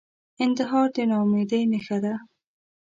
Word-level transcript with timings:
انتحار 0.43 0.87
د 0.95 0.97
ناامیدۍ 1.11 1.63
نښه 1.71 1.97
ده 2.03 2.13